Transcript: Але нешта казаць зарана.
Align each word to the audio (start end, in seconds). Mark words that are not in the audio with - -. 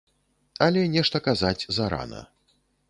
Але 0.69 0.81
нешта 0.95 1.23
казаць 1.29 1.67
зарана. 1.81 2.21